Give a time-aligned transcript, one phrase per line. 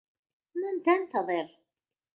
[0.55, 1.45] من تنتظر؟